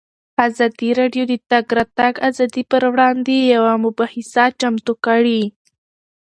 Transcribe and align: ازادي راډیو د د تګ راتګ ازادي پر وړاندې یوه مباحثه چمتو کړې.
ازادي 0.47 0.89
راډیو 0.99 1.23
د 1.27 1.33
د 1.39 1.41
تګ 1.51 1.65
راتګ 1.77 2.13
ازادي 2.29 2.63
پر 2.71 2.83
وړاندې 2.91 3.35
یوه 3.53 3.73
مباحثه 3.85 4.45
چمتو 4.59 4.93
کړې. 5.05 5.41